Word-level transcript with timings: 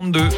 2. 0.00 0.28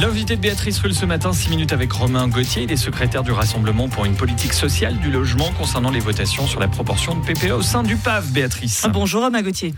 L'invité 0.00 0.34
de 0.34 0.40
Béatrice 0.40 0.80
Rulle 0.80 0.94
ce 0.94 1.06
matin, 1.06 1.32
6 1.32 1.50
minutes 1.50 1.72
avec 1.72 1.92
Romain 1.92 2.26
Gauthier. 2.26 2.64
Il 2.64 2.72
est 2.72 2.76
secrétaire 2.76 3.22
du 3.22 3.30
Rassemblement 3.30 3.88
pour 3.88 4.04
une 4.04 4.16
politique 4.16 4.52
sociale 4.52 4.98
du 4.98 5.12
logement 5.12 5.52
concernant 5.52 5.92
les 5.92 6.00
votations 6.00 6.48
sur 6.48 6.58
la 6.58 6.66
proportion 6.66 7.14
de 7.14 7.24
PPE 7.24 7.52
au 7.52 7.62
sein 7.62 7.84
du 7.84 7.94
PAV, 7.96 8.32
Béatrice. 8.32 8.82
Ah, 8.84 8.88
bonjour 8.88 9.22
Romain 9.22 9.42
Gauthier. 9.42 9.74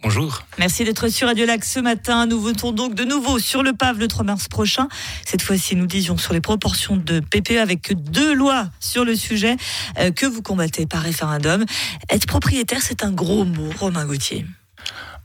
Bonjour. 0.00 0.42
Merci 0.60 0.84
d'être 0.84 1.08
sur 1.08 1.26
Radio 1.26 1.44
Lac 1.44 1.64
ce 1.64 1.80
matin. 1.80 2.26
Nous 2.26 2.40
votons 2.40 2.70
donc 2.70 2.94
de 2.94 3.02
nouveau 3.02 3.40
sur 3.40 3.64
le 3.64 3.72
PAV 3.72 3.98
le 3.98 4.06
3 4.06 4.24
mars 4.24 4.46
prochain. 4.46 4.86
Cette 5.24 5.42
fois-ci, 5.42 5.74
nous 5.74 5.86
disions 5.86 6.16
sur 6.16 6.32
les 6.32 6.40
proportions 6.40 6.96
de 6.96 7.18
PPE 7.18 7.58
avec 7.60 8.00
deux 8.00 8.32
lois 8.32 8.68
sur 8.78 9.04
le 9.04 9.16
sujet 9.16 9.56
euh, 9.98 10.12
que 10.12 10.24
vous 10.24 10.40
combattez 10.40 10.86
par 10.86 11.02
référendum. 11.02 11.64
Être 12.10 12.26
propriétaire, 12.26 12.80
c'est 12.80 13.02
un 13.02 13.10
gros 13.10 13.44
mot, 13.44 13.70
Romain 13.80 14.06
Gauthier. 14.06 14.46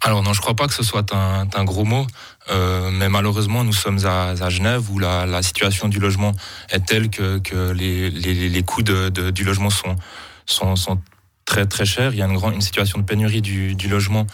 Alors 0.05 0.21
non, 0.21 0.33
je 0.33 0.41
crois 0.41 0.54
pas 0.54 0.67
que 0.67 0.73
ce 0.73 0.83
soit 0.83 1.13
un, 1.13 1.63
gros 1.63 1.86
mot, 1.86 2.05
euh, 2.50 2.89
mais 2.91 3.07
malheureusement 3.07 3.64
nous 3.64 3.71
sommes 3.71 4.05
à, 4.05 4.32
à 4.32 4.50
Genève 4.50 4.91
où 4.91 5.00
la, 5.00 5.41
situation 5.41 5.87
du 5.87 6.00
logement 6.00 6.33
est 6.69 6.86
telle 6.86 7.09
que, 7.09 7.71
les, 7.71 8.64
coûts 8.64 8.83
de, 8.83 9.31
du 9.31 9.45
logement 9.45 9.69
sont 10.45 11.00
très 11.54 11.68
très 11.68 11.86
cher. 11.86 12.14
Il 12.14 12.18
y 12.18 12.24
a 12.24 12.25
une, 12.25 12.34
grande, 12.34 12.56
une 12.56 12.62
situation 12.62 12.98
de 12.98 13.04
pénurie 13.04 13.42
du, 13.42 13.75
du 13.75 13.88
logement 13.88 14.25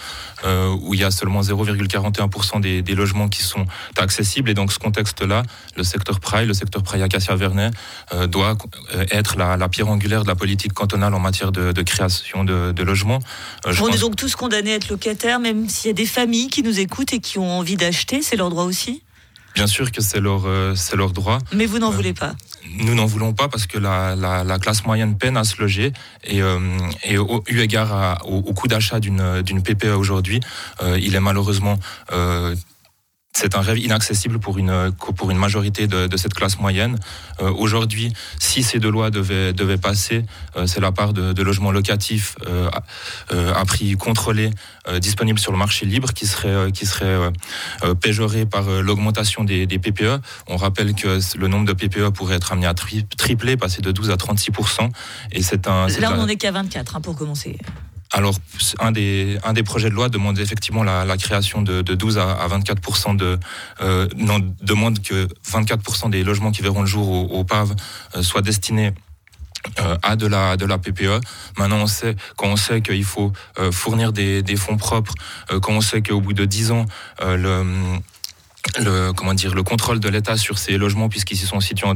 euh, 0.46 0.74
où 0.82 0.94
il 0.94 1.02
y 1.02 1.04
a 1.04 1.12
seulement 1.12 1.42
0,41% 1.42 2.62
des, 2.62 2.82
des, 2.82 2.96
logements 2.96 3.28
qui 3.28 3.44
sont 3.44 3.66
accessibles. 3.98 4.50
Et 4.50 4.54
donc 4.54 4.72
ce 4.72 4.80
contexte-là, 4.80 5.44
le 5.76 5.84
secteur 5.84 6.22
Praille, 6.22 6.48
le 6.48 6.54
secteur 6.54 6.82
Praille 6.82 7.04
Acacia 7.04 7.36
Vernet, 7.36 7.72
euh, 8.14 8.28
doit 8.28 8.58
être 9.12 9.36
la, 9.36 9.58
la, 9.58 9.68
pierre 9.68 9.90
angulaire 9.90 10.24
de 10.24 10.30
la 10.30 10.36
politique 10.36 10.72
cantonale 10.72 11.14
en 11.14 11.20
matière 11.20 11.52
de, 11.52 11.74
de 11.74 11.82
création 11.82 12.46
de, 12.46 12.72
de 12.72 12.84
logements. 12.84 13.20
Euh, 13.66 13.74
On 13.82 13.88
pense... 13.88 13.96
est 13.96 14.00
donc 14.00 14.16
tous 14.16 14.36
condamnés 14.36 14.72
à 14.72 14.76
être 14.76 14.90
locataires, 14.90 15.42
même 15.42 15.68
s'il 15.68 15.90
y 15.90 15.92
a 15.92 15.94
des 15.94 16.06
familles 16.06 16.48
qui 16.48 16.64
nous 16.64 16.80
écoutent 16.80 17.12
et 17.12 17.20
qui 17.20 17.38
ont 17.38 17.52
envie 17.52 17.76
d'acheter, 17.76 18.22
c'est 18.22 18.38
leur 18.38 18.50
droit 18.50 18.64
aussi? 18.64 19.04
Bien 19.60 19.68
sûr 19.68 19.92
que 19.92 20.02
c'est 20.02 20.22
leur, 20.22 20.48
euh, 20.48 20.74
c'est 20.74 20.96
leur 20.96 21.12
droit. 21.12 21.40
Mais 21.52 21.66
vous 21.66 21.80
n'en 21.80 21.90
voulez 21.90 22.14
pas 22.14 22.34
nous 22.78 22.96
n'en 22.96 23.06
voulons 23.06 23.34
pas 23.34 23.50
parce 23.50 23.68
que 23.68 23.78
la, 23.78 24.16
la, 24.16 24.44
la, 24.44 24.60
classe 24.60 24.86
moyenne 24.86 25.18
peine 25.18 25.36
à 25.36 25.44
se 25.44 25.60
loger 25.60 25.92
et, 26.24 26.42
euh, 26.42 26.60
et 27.04 27.18
au, 27.18 27.44
eu 27.48 27.60
égard 27.60 27.92
à, 27.94 28.26
au, 28.26 28.38
au, 28.38 28.54
coût 28.54 28.68
d'achat 28.68 29.00
d'une, 29.00 29.42
d'une 29.42 29.62
PPE 29.64 29.96
aujourd'hui, 29.98 30.40
euh, 30.82 30.98
il 31.02 31.16
est 31.16 31.20
malheureusement 31.20 31.78
euh, 32.14 32.56
c'est 33.40 33.56
un 33.56 33.62
rêve 33.62 33.78
inaccessible 33.78 34.38
pour 34.40 34.58
une, 34.58 34.92
pour 35.16 35.32
une 35.32 35.38
majorité 35.38 35.88
de, 35.88 36.08
de 36.08 36.18
cette 36.18 36.34
classe 36.34 36.60
moyenne. 36.60 36.98
Euh, 37.42 37.52
Aujourd'hui, 37.52 38.14
si 38.38 38.64
ces 38.64 38.80
deux 38.80 38.90
lois 38.90 39.12
devaient, 39.12 39.54
devaient 39.54 39.78
passer, 39.78 40.26
euh, 40.58 40.68
c'est 40.68 40.82
la 40.82 40.92
part 40.92 41.14
de, 41.14 41.32
de 41.32 41.44
logements 41.44 41.72
locatifs 41.72 42.36
euh, 42.48 42.70
à 43.32 43.66
prix 43.66 43.94
contrôlé 43.94 44.52
disponible 45.00 45.38
sur 45.38 45.52
le 45.52 45.58
marché 45.58 45.86
libre 45.86 46.14
qui 46.14 46.26
serait, 46.26 46.72
qui 46.72 46.88
serait 46.88 47.32
péjoré 48.02 48.48
par 48.48 48.68
l'augmentation 48.68 49.44
des, 49.44 49.68
des, 49.68 49.78
PPE. 49.78 50.20
On 50.48 50.58
rappelle 50.58 50.96
que 50.96 51.20
le 51.38 51.48
nombre 51.48 51.66
de 51.66 51.74
PPE 51.74 52.10
pourrait 52.10 52.38
être 52.38 52.52
amené 52.52 52.66
à 52.66 52.74
tri, 52.74 53.06
tripler, 53.06 53.56
passer 53.56 53.82
de 53.82 53.92
12 53.92 54.10
à 54.10 54.18
36 54.18 54.50
Et 55.32 55.44
c'est 55.44 55.68
un. 55.68 55.88
Là, 55.88 56.12
on 56.14 56.18
n'en 56.18 56.28
est 56.28 56.38
qu'à 56.38 56.52
24 56.52 56.96
hein, 56.96 57.02
pour 57.02 57.16
commencer. 57.16 57.58
Alors, 58.12 58.36
un 58.80 58.92
des, 58.92 59.38
un 59.44 59.54
des 59.54 59.62
projets 59.62 59.90
de 59.90 59.94
loi 59.94 60.10
demande 60.10 60.40
effectivement 60.40 60.84
la, 60.84 61.18
création 61.18 61.62
de, 61.62 61.84
de 61.84 61.94
12 61.94 62.18
à, 62.18 62.32
à 62.32 62.48
24% 62.48 63.16
de 63.16 63.38
euh, 63.82 64.08
non 64.16 64.40
demande 64.62 65.02
que 65.04 65.28
24% 65.48 66.10
des 66.10 66.24
logements 66.24 66.52
qui 66.52 66.64
verront 66.64 66.82
le 66.82 66.88
jour 66.88 67.08
au, 67.08 67.40
au 67.40 67.44
PAV 67.44 67.76
euh, 68.16 68.24
soient 68.24 68.42
destinés 68.42 68.94
euh, 69.80 69.96
à 70.02 70.16
de 70.16 70.26
la 70.26 70.58
de 70.58 70.66
la 70.66 70.80
PPE. 70.80 71.22
Maintenant, 71.58 71.82
on 71.82 71.88
sait 71.88 72.16
quand 72.36 72.48
on 72.48 72.56
sait 72.56 72.82
qu'il 72.82 73.04
faut 73.04 73.32
fournir 73.72 74.12
des, 74.12 74.42
des, 74.42 74.56
fonds 74.56 74.78
propres, 74.78 75.14
quand 75.62 75.74
on 75.74 75.82
sait 75.82 76.02
qu'au 76.02 76.22
bout 76.22 76.34
de 76.34 76.46
10 76.46 76.72
ans 76.72 76.86
le 77.22 77.64
le 78.80 79.14
comment 79.14 79.34
dire 79.34 79.56
le 79.56 79.64
contrôle 79.64 80.00
de 80.00 80.10
l'État 80.10 80.38
sur 80.38 80.58
ces 80.58 80.78
logements 80.78 81.10
puisqu'ils 81.10 81.38
sont 81.38 81.60
situés 81.60 81.88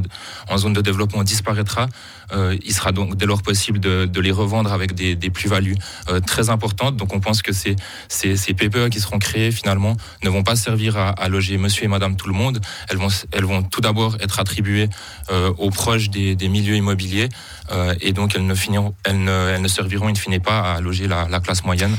en, 0.48 0.58
zone 0.58 0.72
de 0.72 0.80
développement 0.80 1.22
disparaîtra. 1.22 1.88
Euh, 2.32 2.56
il 2.64 2.72
sera 2.72 2.92
donc 2.92 3.16
dès 3.16 3.26
lors 3.26 3.42
possible 3.42 3.78
de, 3.78 4.20
les 4.20 4.32
revendre 4.32 4.72
avec 4.72 4.94
des, 4.94 5.16
plus-values 5.30 5.76
euh, 6.08 6.20
très 6.20 6.48
importantes. 6.48 6.96
Donc 6.96 7.12
on 7.14 7.20
pense 7.20 7.42
que 7.42 7.52
ces, 7.52 7.76
ces, 8.08 8.54
PPE 8.54 8.88
qui 8.88 9.00
seront 9.00 9.18
créées 9.18 9.50
finalement 9.50 9.96
ne 10.22 10.30
vont 10.30 10.42
pas 10.42 10.56
servir 10.56 10.96
à, 10.96 11.28
loger 11.28 11.58
Monsieur 11.58 11.84
et 11.84 11.88
Madame 11.88 12.16
tout 12.16 12.28
le 12.28 12.34
monde. 12.34 12.60
Elles 12.88 12.98
vont 12.98 13.08
elles 13.32 13.44
vont 13.44 13.62
tout 13.62 13.80
d'abord 13.80 14.16
être 14.20 14.40
attribuées 14.40 14.88
euh, 15.30 15.52
aux 15.58 15.70
proches 15.70 16.08
des, 16.10 16.36
milieux 16.48 16.76
immobiliers 16.76 17.28
et 18.00 18.12
donc 18.12 18.36
elles 18.36 18.46
ne 18.46 18.54
finiront 18.54 18.94
elles 19.04 19.22
ne, 19.22 19.48
elles 19.54 19.62
ne 19.62 19.68
serviront 19.68 20.12
pas 20.44 20.74
à 20.74 20.80
loger 20.80 21.08
la 21.08 21.40
classe 21.40 21.64
moyenne. 21.64 21.96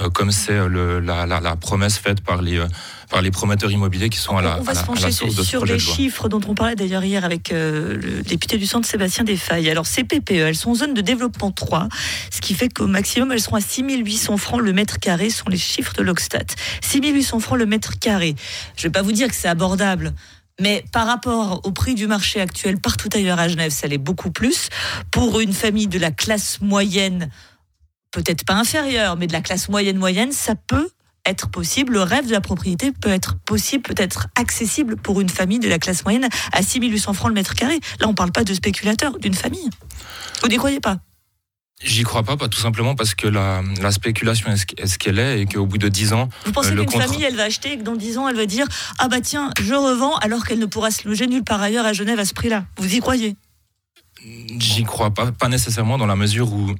Euh, 0.00 0.10
comme 0.10 0.32
c'est 0.32 0.58
la, 0.68 1.26
la, 1.26 1.40
la, 1.40 1.56
promesse 1.56 1.98
faite 1.98 2.20
par 2.20 2.42
les, 2.42 2.58
euh, 2.58 2.66
par 3.10 3.22
les 3.22 3.30
promoteurs 3.30 3.70
immobiliers 3.70 4.08
qui 4.08 4.18
sont 4.18 4.36
à 4.36 4.42
la, 4.42 4.58
on 4.58 4.62
va 4.62 4.72
à 4.72 4.74
se 4.74 4.84
pencher 4.84 5.04
à 5.04 5.06
la 5.06 5.12
source 5.12 5.36
de 5.36 5.42
ce 5.42 5.48
sur 5.48 5.64
les 5.64 5.78
chiffres 5.78 6.28
dont 6.28 6.40
on 6.48 6.54
parlait 6.54 6.74
d'ailleurs 6.74 7.04
hier 7.04 7.24
avec 7.24 7.52
euh, 7.52 7.96
le 7.96 8.22
député 8.22 8.58
du 8.58 8.66
centre 8.66 8.88
Sébastien 8.88 9.22
Desfailles. 9.22 9.70
Alors 9.70 9.86
ces 9.86 10.02
PPE, 10.02 10.32
elles 10.32 10.56
sont 10.56 10.70
en 10.70 10.74
zone 10.74 10.94
de 10.94 11.00
développement 11.00 11.52
3, 11.52 11.88
ce 12.30 12.40
qui 12.40 12.54
fait 12.54 12.68
qu'au 12.68 12.88
maximum 12.88 13.30
elles 13.30 13.40
seront 13.40 13.56
à 13.56 13.60
6800 13.60 14.36
francs 14.36 14.60
le 14.60 14.72
mètre 14.72 14.98
carré, 14.98 15.30
sont 15.30 15.48
les 15.48 15.58
chiffres 15.58 15.92
de 15.94 16.02
l'Oxtat. 16.02 16.56
6800 16.82 17.38
francs 17.38 17.58
le 17.58 17.66
mètre 17.66 17.98
carré. 17.98 18.34
Je 18.76 18.82
ne 18.82 18.88
vais 18.88 18.92
pas 18.92 19.02
vous 19.02 19.12
dire 19.12 19.28
que 19.28 19.34
c'est 19.34 19.48
abordable. 19.48 20.12
Mais 20.60 20.84
par 20.92 21.06
rapport 21.06 21.60
au 21.64 21.72
prix 21.72 21.94
du 21.94 22.06
marché 22.06 22.40
actuel 22.40 22.78
partout 22.78 23.08
ailleurs 23.12 23.40
à 23.40 23.48
Genève, 23.48 23.72
ça 23.72 23.88
l'est 23.88 23.98
beaucoup 23.98 24.30
plus. 24.30 24.68
Pour 25.10 25.40
une 25.40 25.52
famille 25.52 25.88
de 25.88 25.98
la 25.98 26.12
classe 26.12 26.60
moyenne, 26.60 27.28
peut-être 28.14 28.44
pas 28.44 28.54
inférieure, 28.54 29.16
mais 29.16 29.26
de 29.26 29.32
la 29.32 29.40
classe 29.40 29.68
moyenne 29.68 29.98
moyenne, 29.98 30.30
ça 30.30 30.54
peut 30.54 30.88
être 31.26 31.48
possible. 31.50 31.94
Le 31.94 32.02
rêve 32.02 32.26
de 32.26 32.32
la 32.32 32.40
propriété 32.40 32.92
peut 32.92 33.10
être 33.10 33.36
possible, 33.44 33.82
peut 33.82 34.00
être 34.02 34.28
accessible 34.36 34.96
pour 34.96 35.20
une 35.20 35.28
famille 35.28 35.58
de 35.58 35.68
la 35.68 35.78
classe 35.78 36.04
moyenne 36.04 36.28
à 36.52 36.62
6800 36.62 37.12
francs 37.12 37.28
le 37.28 37.34
mètre 37.34 37.54
carré. 37.54 37.80
Là, 38.00 38.06
on 38.06 38.10
ne 38.10 38.14
parle 38.14 38.30
pas 38.30 38.44
de 38.44 38.54
spéculateur, 38.54 39.18
d'une 39.18 39.34
famille. 39.34 39.68
Vous 40.42 40.48
n'y 40.48 40.56
croyez 40.56 40.80
pas? 40.80 40.98
J'y 41.82 42.04
crois 42.04 42.22
pas, 42.22 42.36
pas 42.36 42.48
tout 42.48 42.60
simplement 42.60 42.94
parce 42.94 43.16
que 43.16 43.26
la, 43.26 43.62
la 43.82 43.90
spéculation 43.90 44.48
est 44.48 44.86
ce 44.86 44.96
qu'elle 44.96 45.18
est 45.18 45.40
et 45.40 45.46
qu'au 45.46 45.66
bout 45.66 45.76
de 45.76 45.88
10 45.88 46.12
ans. 46.12 46.28
Vous 46.46 46.52
pensez 46.52 46.70
euh, 46.70 46.84
qu'une 46.84 47.00
famille, 47.00 47.24
elle 47.24 47.34
va 47.34 47.42
acheter 47.42 47.72
et 47.72 47.78
que 47.78 47.82
dans 47.82 47.96
10 47.96 48.18
ans, 48.18 48.28
elle 48.28 48.36
va 48.36 48.46
dire 48.46 48.66
Ah 48.98 49.08
bah 49.08 49.20
tiens, 49.20 49.50
je 49.60 49.74
revends 49.74 50.16
alors 50.18 50.46
qu'elle 50.46 50.60
ne 50.60 50.66
pourra 50.66 50.92
se 50.92 51.06
loger 51.08 51.26
nulle 51.26 51.42
part 51.42 51.60
ailleurs 51.60 51.84
à 51.84 51.92
Genève 51.92 52.20
à 52.20 52.24
ce 52.24 52.32
prix-là. 52.32 52.64
Vous 52.78 52.94
y 52.94 53.00
croyez? 53.00 53.34
J'y 54.58 54.84
crois 54.84 55.10
pas, 55.10 55.32
pas 55.32 55.48
nécessairement 55.48 55.98
dans 55.98 56.06
la 56.06 56.16
mesure 56.16 56.52
où 56.52 56.74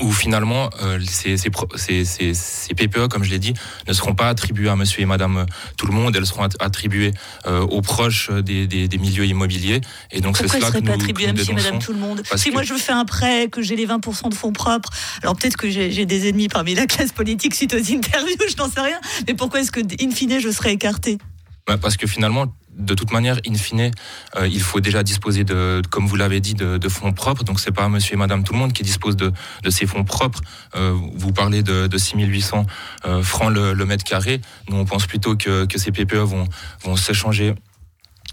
où 0.00 0.12
finalement 0.12 0.70
euh, 0.82 0.98
ces, 1.06 1.36
ces, 1.36 1.50
ces, 1.76 2.34
ces, 2.34 2.74
PPE, 2.74 3.08
comme 3.08 3.24
je 3.24 3.30
l'ai 3.30 3.38
dit, 3.38 3.54
ne 3.86 3.92
seront 3.92 4.14
pas 4.14 4.28
attribuées 4.28 4.68
à 4.68 4.76
monsieur 4.76 5.02
et 5.02 5.06
madame 5.06 5.38
euh, 5.38 5.44
tout 5.76 5.86
le 5.86 5.92
monde, 5.92 6.16
elles 6.16 6.26
seront 6.26 6.48
attribuées 6.60 7.12
euh, 7.46 7.60
aux 7.60 7.80
proches 7.80 8.30
des, 8.30 8.66
des, 8.66 8.88
des, 8.88 8.98
milieux 8.98 9.26
immobiliers. 9.26 9.80
Et 10.10 10.20
donc 10.20 10.36
cela 10.36 10.70
que 10.70 10.78
nous, 10.78 10.86
pas 10.86 10.94
attribuées 10.94 11.28
à 11.28 11.32
monsieur 11.32 11.52
et 11.52 11.56
madame 11.56 11.78
tout 11.78 11.92
le 11.92 11.98
monde 11.98 12.22
Si 12.36 12.48
que... 12.48 12.54
moi 12.54 12.62
je 12.62 12.74
faire 12.74 12.96
un 12.96 13.04
prêt, 13.04 13.48
que 13.50 13.62
j'ai 13.62 13.76
les 13.76 13.86
20% 13.86 14.30
de 14.30 14.34
fonds 14.34 14.52
propres, 14.52 14.90
alors 15.22 15.36
peut-être 15.36 15.56
que 15.56 15.70
j'ai 15.70 16.06
des 16.06 16.28
ennemis 16.28 16.48
parmi 16.48 16.74
la 16.74 16.86
classe 16.86 17.12
politique 17.12 17.54
suite 17.54 17.74
aux 17.74 17.92
interviews, 17.92 18.36
je 18.48 18.56
n'en 18.56 18.68
sais 18.68 18.80
rien, 18.80 18.98
mais 19.26 19.34
pourquoi 19.34 19.60
est-ce 19.60 19.70
que, 19.70 19.80
in 19.80 20.10
fine, 20.10 20.40
je 20.40 20.50
serais 20.50 20.72
écarté 20.72 21.18
bah 21.66 21.78
Parce 21.78 21.96
que 21.96 22.06
finalement, 22.06 22.46
de 22.76 22.94
toute 22.94 23.10
manière, 23.12 23.38
in 23.46 23.54
fine, 23.54 23.90
euh, 24.36 24.46
il 24.46 24.60
faut 24.60 24.80
déjà 24.80 25.02
disposer 25.02 25.44
de, 25.44 25.80
comme 25.90 26.06
vous 26.06 26.16
l'avez 26.16 26.40
dit, 26.40 26.54
de, 26.54 26.88
fonds 26.88 27.12
propres. 27.12 27.44
Donc 27.44 27.60
c'est 27.60 27.72
pas 27.72 27.88
Monsieur 27.88 28.14
et 28.14 28.18
Madame 28.18 28.44
tout 28.44 28.52
le 28.52 28.58
monde 28.58 28.72
qui 28.72 28.82
dispose 28.82 29.16
de, 29.16 29.32
ces 29.70 29.86
fonds 29.86 30.04
propres. 30.04 30.40
Euh, 30.76 30.94
vous 31.14 31.32
parlez 31.32 31.62
de, 31.62 31.86
de 31.86 31.98
6800 31.98 32.66
euh, 33.06 33.22
francs 33.22 33.52
le, 33.52 33.74
mètre 33.84 34.04
carré. 34.04 34.40
Nous 34.68 34.76
on 34.76 34.84
pense 34.84 35.06
plutôt 35.06 35.36
que, 35.36 35.66
ces 35.76 35.90
PPE 35.90 36.16
vont, 36.16 36.46
vont 36.82 36.96
s'échanger 36.96 37.50
euh, 37.50 37.54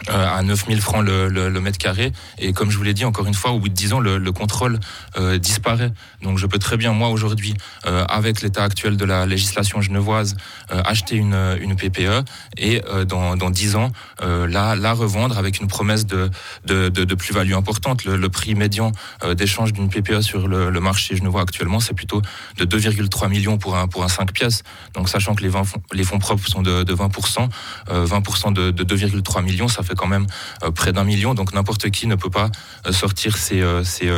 à 0.07 0.41
9000 0.41 0.81
francs 0.81 1.05
le, 1.05 1.27
le, 1.27 1.49
le, 1.49 1.61
mètre 1.61 1.77
carré. 1.77 2.11
Et 2.39 2.53
comme 2.53 2.71
je 2.71 2.77
vous 2.77 2.83
l'ai 2.83 2.93
dit, 2.93 3.05
encore 3.05 3.27
une 3.27 3.33
fois, 3.33 3.51
au 3.51 3.59
bout 3.59 3.69
de 3.69 3.73
10 3.73 3.93
ans, 3.93 3.99
le, 3.99 4.17
le 4.17 4.31
contrôle 4.31 4.79
euh, 5.17 5.37
disparaît. 5.37 5.91
Donc 6.23 6.37
je 6.37 6.47
peux 6.47 6.57
très 6.57 6.77
bien, 6.77 6.91
moi, 6.91 7.09
aujourd'hui, 7.09 7.53
euh, 7.85 8.03
avec 8.05 8.41
l'état 8.41 8.63
actuel 8.63 8.97
de 8.97 9.05
la 9.05 9.25
législation 9.25 9.81
genevoise, 9.81 10.35
euh, 10.71 10.81
acheter 10.85 11.15
une, 11.15 11.57
une 11.61 11.75
PPE 11.75 12.23
et 12.57 12.81
euh, 12.87 13.05
dans, 13.05 13.35
dans 13.35 13.49
10 13.49 13.75
ans, 13.75 13.91
euh, 14.21 14.47
la, 14.47 14.75
la 14.75 14.93
revendre 14.93 15.37
avec 15.37 15.59
une 15.59 15.67
promesse 15.67 16.05
de, 16.05 16.29
de, 16.65 16.89
de, 16.89 17.03
de 17.03 17.15
plus-value 17.15 17.53
importante. 17.53 18.05
Le, 18.05 18.29
prix 18.31 18.55
médian 18.55 18.93
d'échange 19.35 19.73
d'une 19.73 19.89
PPE 19.89 20.21
sur 20.21 20.47
le, 20.47 20.71
marché 20.79 21.17
genevois 21.17 21.41
actuellement, 21.41 21.81
c'est 21.81 21.93
plutôt 21.93 22.21
de 22.57 22.65
2,3 22.65 23.27
millions 23.29 23.57
pour 23.57 23.75
un, 23.75 23.87
pour 23.87 24.05
un 24.05 24.07
5 24.07 24.31
pièces. 24.31 24.63
Donc 24.93 25.09
sachant 25.09 25.35
que 25.35 25.43
les, 25.43 25.49
20 25.49 25.65
fonds, 25.65 25.81
les 25.91 26.05
fonds 26.05 26.17
propres 26.17 26.47
sont 26.47 26.61
de, 26.61 26.83
de 26.83 26.95
20%, 26.95 27.49
20% 27.89 28.53
de, 28.53 28.71
de 28.71 28.83
2,3 28.83 29.43
millions, 29.43 29.67
ça 29.67 29.83
fait 29.83 29.90
quand 29.95 30.07
même 30.07 30.27
euh, 30.63 30.71
près 30.71 30.93
d'un 30.93 31.03
million. 31.03 31.33
Donc 31.33 31.53
n'importe 31.53 31.89
qui 31.89 32.07
ne 32.07 32.15
peut 32.15 32.29
pas 32.29 32.49
euh, 32.85 32.91
sortir 32.91 33.37
ces, 33.37 33.63
ces 33.83 34.09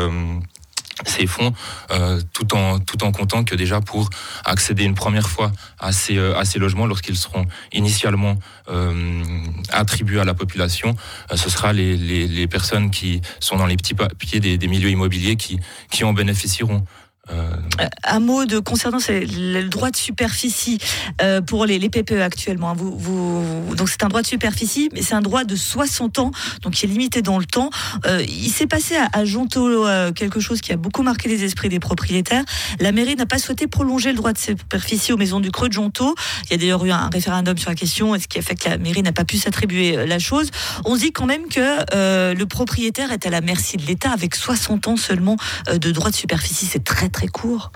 ces 1.05 1.27
fonds 1.27 1.53
euh, 1.91 2.21
tout 2.33 2.53
en 2.53 3.11
comptant 3.11 3.43
que 3.43 3.55
déjà 3.55 3.81
pour 3.81 4.09
accéder 4.45 4.83
une 4.83 4.95
première 4.95 5.29
fois 5.29 5.51
à 5.79 5.91
ces 5.91 6.17
euh, 6.17 6.41
logements 6.55 6.85
lorsqu'ils 6.85 7.17
seront 7.17 7.45
initialement 7.71 8.37
euh, 8.69 9.23
attribués 9.69 10.19
à 10.19 10.23
la 10.23 10.33
population 10.33 10.95
ce 11.33 11.49
sera 11.49 11.73
les, 11.73 12.47
personnes 12.47 12.91
qui 12.91 13.21
sont 13.39 13.57
dans 13.57 13.65
les 13.65 13.77
petits 13.77 13.93
papiers 13.93 14.39
des, 14.39 14.67
milieux 14.67 14.89
immobiliers 14.89 15.35
qui 15.35 16.03
en 16.03 16.13
bénéficieront 16.13 16.85
Euh, 17.31 17.55
un 18.03 18.19
mot 18.19 18.43
de 18.43 18.59
concernant 18.59 18.97
le 19.07 19.63
droit 19.63 19.91
de 19.91 19.95
superficie 19.95 20.77
euh, 21.21 21.39
pour 21.39 21.65
les, 21.65 21.79
PPE 21.79 22.19
actuellement. 22.21 22.71
Hein. 22.71 23.75
Donc 23.75 23.87
c'est 23.87 24.03
un 24.03 24.09
droit 24.09 24.21
de 24.21 24.27
superficie, 24.27 24.89
mais 24.93 25.01
c'est 25.01 25.13
un 25.13 25.21
droit 25.21 25.45
de 25.45 25.55
60 25.55 26.19
ans, 26.19 26.31
donc 26.63 26.73
qui 26.73 26.85
est 26.85 26.89
limité 26.89 27.21
dans 27.21 27.39
le 27.39 27.45
temps. 27.45 27.69
Euh, 28.05 28.21
il 28.27 28.49
s'est 28.49 28.67
passé 28.67 28.97
à, 28.97 29.09
à 29.13 30.11
quelque 30.11 30.41
chose 30.41 30.59
qui 30.59 30.73
a 30.73 30.75
beaucoup 30.75 31.01
marqué 31.01 31.29
les 31.29 31.45
esprits 31.45 31.69
des 31.69 31.79
propriétaires. 31.79 32.43
La 32.81 32.91
mairie 32.91 33.15
n'a 33.15 33.25
pas 33.25 33.37
souhaité 33.37 33.67
prolonger 33.67 34.09
le 34.09 34.17
droit 34.17 34.33
de 34.33 34.37
superficie 34.37 35.13
aux 35.13 35.17
maisons 35.17 35.39
du 35.39 35.49
Creux 35.49 35.69
de 35.69 35.73
Jonto. 35.73 36.15
Il 36.45 36.51
y 36.51 36.53
a 36.55 36.57
d'ailleurs 36.57 36.83
eu 36.85 36.91
un 36.91 37.09
référendum 37.09 37.57
sur 37.57 37.69
la 37.69 37.75
question, 37.75 38.19
ce 38.19 38.27
qui 38.27 38.37
a 38.37 38.41
fait 38.41 38.55
que 38.55 38.67
la 38.67 38.77
mairie 38.77 39.01
n'a 39.01 39.13
pas 39.13 39.23
pu 39.23 39.37
s'attribuer 39.37 40.05
la 40.05 40.19
chose. 40.19 40.51
On 40.83 40.97
dit 40.97 41.13
quand 41.13 41.25
même 41.25 41.47
que 41.47 42.33
le 42.33 42.45
propriétaire 42.45 43.13
est 43.13 43.25
à 43.25 43.29
la 43.29 43.39
merci 43.39 43.77
de 43.77 43.85
l'État 43.85 44.11
avec 44.11 44.35
60 44.35 44.89
ans 44.89 44.97
seulement 44.97 45.37
de 45.71 45.91
droit 45.91 46.09
de 46.09 46.15
superficie. 46.15 46.65
C'est 46.65 46.83
très 46.83 47.09
très 47.13 47.27
court 47.27 47.71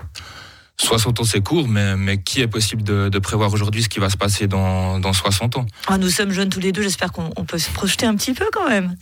60 0.80 1.20
ans, 1.20 1.24
c'est 1.24 1.42
court, 1.42 1.66
mais, 1.66 1.96
mais 1.96 2.22
qui 2.22 2.40
est 2.40 2.46
possible 2.46 2.82
de, 2.84 3.18
prévoir 3.18 3.52
aujourd'hui 3.52 3.82
ce 3.82 3.88
qui 3.88 3.98
va 3.98 4.10
se 4.10 4.16
passer 4.16 4.46
dans, 4.46 5.00
dans 5.00 5.12
60 5.12 5.56
ans? 5.56 5.66
Ah, 5.88 5.98
Nous 5.98 6.08
sommes 6.08 6.30
jeunes 6.30 6.50
tous 6.50 6.60
les 6.60 6.70
deux, 6.70 6.82
j'espère 6.82 7.10
qu'on 7.10 7.44
peut 7.44 7.58
se 7.58 7.70
projeter 7.70 8.06
un 8.06 8.14
petit 8.14 8.32
peu 8.32 8.46
quand 8.52 8.68
même. 8.68 8.94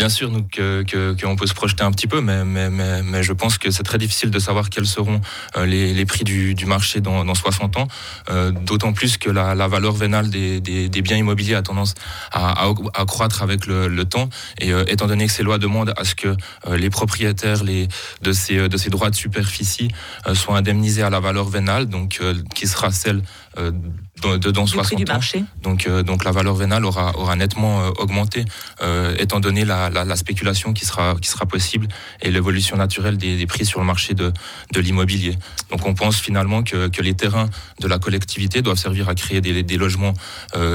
Bien 0.00 0.08
sûr, 0.08 0.30
nous, 0.30 0.40
qu'on 0.40 0.84
que, 0.86 1.34
peut 1.36 1.46
se 1.46 1.52
projeter 1.52 1.84
un 1.84 1.90
petit 1.90 2.06
peu, 2.06 2.22
mais, 2.22 2.42
mais, 2.42 2.70
mais, 2.70 3.22
je 3.22 3.34
pense 3.34 3.58
que 3.58 3.70
c'est 3.70 3.82
très 3.82 3.98
difficile 3.98 4.30
de 4.30 4.38
savoir 4.38 4.70
quels 4.70 4.86
seront 4.86 5.20
euh, 5.58 5.66
les, 5.66 5.92
les 5.92 6.06
prix 6.06 6.24
du, 6.24 6.54
du, 6.54 6.64
marché 6.64 7.02
dans, 7.02 7.22
dans 7.22 7.34
60 7.34 7.76
ans, 7.76 7.86
euh, 8.30 8.50
d'autant 8.50 8.94
plus 8.94 9.18
que 9.18 9.28
la, 9.28 9.54
la 9.54 9.68
valeur 9.68 9.92
vénale 9.92 10.30
des, 10.30 10.62
des, 10.62 10.88
des, 10.88 11.02
biens 11.02 11.18
immobiliers 11.18 11.54
a 11.54 11.60
tendance 11.60 11.92
à, 12.32 12.64
à, 12.94 13.04
croître 13.04 13.42
avec 13.42 13.66
le, 13.66 13.88
le 13.88 14.04
temps, 14.06 14.30
et 14.58 14.72
euh, 14.72 14.84
étant 14.88 15.06
donné 15.06 15.26
que 15.26 15.32
ces 15.32 15.42
lois 15.42 15.58
demandent 15.58 15.92
à 15.98 16.04
ce 16.04 16.14
que 16.14 16.34
les 16.70 16.88
propriétaires 16.88 17.62
les, 17.62 17.86
de, 18.22 18.32
ces, 18.32 18.70
de 18.70 18.76
ces 18.78 18.88
droits 18.88 19.10
de 19.10 19.16
superficie 19.16 19.88
soient 20.32 20.56
indemnisés 20.56 21.02
à 21.02 21.10
la 21.10 21.20
valeur 21.20 21.50
vénale, 21.50 21.90
donc 21.90 22.20
qui 22.54 22.66
sera 22.66 22.90
celle 22.90 23.20
de, 23.56 24.50
dans 24.50 24.66
60 24.66 25.10
ans. 25.10 25.20
Donc, 25.62 25.86
euh, 25.86 26.02
donc 26.02 26.24
la 26.24 26.32
valeur 26.32 26.54
vénale 26.54 26.84
aura, 26.84 27.16
aura 27.16 27.36
nettement 27.36 27.82
euh, 27.82 27.90
augmenté, 27.98 28.44
euh, 28.82 29.14
étant 29.18 29.40
donné 29.40 29.64
la, 29.64 29.90
la, 29.90 30.04
la, 30.04 30.16
spéculation 30.16 30.72
qui 30.72 30.84
sera, 30.84 31.14
qui 31.20 31.28
sera 31.28 31.46
possible 31.46 31.88
et 32.20 32.30
l'évolution 32.30 32.76
naturelle 32.76 33.16
des, 33.16 33.36
des, 33.36 33.46
prix 33.46 33.64
sur 33.64 33.80
le 33.80 33.86
marché 33.86 34.14
de, 34.14 34.32
de 34.72 34.80
l'immobilier. 34.80 35.36
Donc 35.70 35.86
on 35.86 35.94
pense 35.94 36.20
finalement 36.20 36.62
que, 36.62 36.88
que, 36.88 37.02
les 37.02 37.14
terrains 37.14 37.48
de 37.80 37.88
la 37.88 37.98
collectivité 37.98 38.62
doivent 38.62 38.78
servir 38.78 39.08
à 39.08 39.14
créer 39.14 39.40
des, 39.40 39.62
des 39.62 39.76
logements 39.76 40.14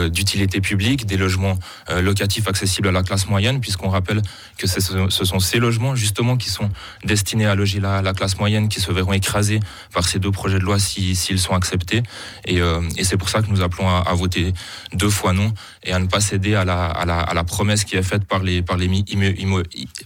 d'utilité 0.09 0.59
publique, 0.61 1.05
des 1.05 1.17
logements 1.17 1.59
locatifs 1.89 2.47
accessibles 2.47 2.87
à 2.87 2.91
la 2.91 3.03
classe 3.03 3.27
moyenne, 3.27 3.59
puisqu'on 3.59 3.89
rappelle 3.89 4.21
que 4.57 4.67
ce 4.67 4.79
sont 4.81 5.39
ces 5.39 5.59
logements 5.59 5.95
justement 5.95 6.37
qui 6.37 6.49
sont 6.49 6.69
destinés 7.03 7.45
à 7.45 7.55
loger 7.55 7.79
la, 7.79 8.01
la, 8.01 8.13
classe 8.13 8.37
moyenne, 8.39 8.69
qui 8.69 8.81
se 8.81 8.91
verront 8.91 9.13
écrasés 9.13 9.59
par 9.93 10.07
ces 10.07 10.19
deux 10.19 10.31
projets 10.31 10.59
de 10.59 10.63
loi 10.63 10.79
s'ils 10.79 11.39
sont 11.39 11.53
acceptés. 11.53 12.01
Et, 12.45 12.61
et 12.97 13.03
c'est 13.03 13.17
pour 13.17 13.29
ça 13.29 13.41
que 13.41 13.47
nous 13.47 13.61
appelons 13.61 13.87
à, 13.89 14.13
voter 14.13 14.53
deux 14.93 15.09
fois 15.09 15.33
non 15.33 15.53
et 15.83 15.91
à 15.91 15.99
ne 15.99 16.07
pas 16.07 16.19
céder 16.19 16.55
à 16.55 16.65
la, 16.65 16.85
à 16.85 17.05
la, 17.05 17.19
à 17.19 17.33
la 17.33 17.43
promesse 17.43 17.83
qui 17.83 17.95
est 17.95 18.03
faite 18.03 18.25
par 18.25 18.41
les, 18.43 18.61
par 18.61 18.77
les, 18.77 18.87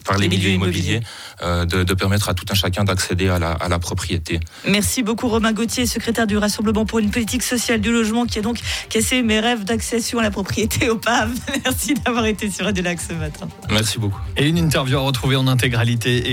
par 0.04 0.18
les, 0.18 0.28
milieux 0.28 0.52
immobiliers 0.52 1.02
euh, 1.42 1.66
de, 1.66 1.84
de, 1.84 1.94
permettre 1.94 2.30
à 2.30 2.34
tout 2.34 2.46
un 2.50 2.56
chacun 2.56 2.84
d'accéder 2.84 3.30
à 3.30 3.40
la, 3.40 3.52
à 3.52 3.70
la 3.70 3.80
propriété. 3.80 4.40
Merci 4.68 5.04
beaucoup 5.04 5.28
Romain 5.28 5.54
Gauthier, 5.54 5.86
secrétaire 5.86 6.28
du 6.28 6.38
Rassemblement 6.38 6.86
pour 6.86 7.00
une 7.00 7.12
politique 7.12 7.44
sociale 7.44 7.82
du 7.82 7.92
logement 7.92 8.26
qui 8.26 8.40
a 8.40 8.42
donc 8.42 8.60
cassé 8.90 9.22
mes 9.22 9.40
rêves 9.40 9.64
d'accession 9.64 10.20
à 10.20 10.24
la 10.24 10.32
propriété 10.32 10.90
au 10.90 10.98
PAV. 10.98 11.32
Merci 11.66 11.94
d'avoir 11.94 12.26
été 12.26 12.50
sur 12.50 12.66
Radio 12.66 12.84
Lac 12.84 13.00
ce 13.00 13.14
matin. 13.14 13.48
Merci 13.70 14.00
beaucoup. 14.00 14.20
Et 14.38 14.48
une 14.48 14.58
interview 14.58 14.98
à 14.98 15.02
retrouver 15.02 15.36
en 15.36 15.48
intégralité 15.48 16.10
et 16.18 16.28